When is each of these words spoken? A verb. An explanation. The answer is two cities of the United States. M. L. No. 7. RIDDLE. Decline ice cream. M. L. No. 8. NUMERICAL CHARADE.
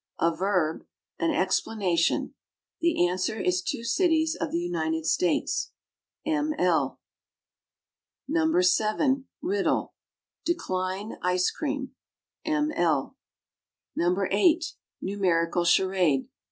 A 0.19 0.35
verb. 0.35 0.87
An 1.19 1.29
explanation. 1.29 2.33
The 2.79 3.07
answer 3.07 3.39
is 3.39 3.61
two 3.61 3.83
cities 3.83 4.33
of 4.35 4.49
the 4.51 4.57
United 4.57 5.05
States. 5.05 5.69
M. 6.25 6.55
L. 6.57 6.99
No. 8.27 8.59
7. 8.61 9.25
RIDDLE. 9.43 9.93
Decline 10.43 11.19
ice 11.21 11.51
cream. 11.51 11.91
M. 12.43 12.71
L. 12.71 13.15
No. 13.95 14.25
8. 14.31 14.73
NUMERICAL 15.03 15.65
CHARADE. 15.65 16.29